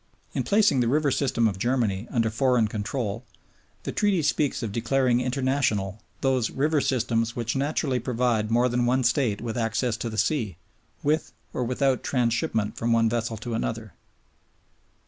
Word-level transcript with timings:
In 0.33 0.41
placing 0.41 0.79
the 0.79 0.87
river 0.87 1.11
system 1.11 1.47
of 1.47 1.59
Germany 1.59 2.07
under 2.09 2.31
foreign 2.31 2.67
control, 2.67 3.23
the 3.83 3.91
Treaty 3.91 4.23
speaks 4.23 4.63
of 4.63 4.71
declaring 4.71 5.21
international 5.21 6.01
those 6.21 6.49
"river 6.49 6.81
systems 6.81 7.35
which 7.35 7.55
naturally 7.55 7.99
provide 7.99 8.49
more 8.49 8.67
than 8.67 8.87
one 8.87 9.03
State 9.03 9.41
with 9.41 9.59
access 9.59 9.95
to 9.97 10.09
the 10.09 10.17
sea, 10.17 10.57
with 11.03 11.33
or 11.53 11.63
without 11.63 12.01
transhipment 12.01 12.77
from 12.77 12.91
one 12.91 13.09
vessel 13.09 13.37
to 13.37 13.53
another." 13.53 13.93